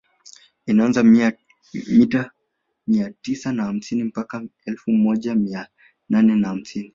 [0.65, 1.03] Inaanzia
[1.97, 2.31] mita
[2.87, 5.67] mia tisa na hamsini mpaka elfu moja mia
[6.09, 6.89] nane na hamsini